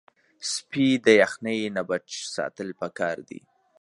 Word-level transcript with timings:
سپي 0.51 0.87
د 1.05 1.07
یخنۍ 1.21 1.59
نه 1.75 1.81
بچ 1.89 2.07
ساتل 2.35 2.69
پکار 2.81 3.17
دي. 3.29 3.39